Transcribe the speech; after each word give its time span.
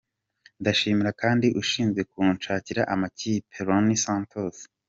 Ndashimira 0.61 1.11
kandi 1.21 1.47
ushinzwe 1.61 2.01
kunshakira 2.11 2.81
amakipe, 2.93 3.55
Ronnie 3.67 4.01
Santos. 4.05 4.55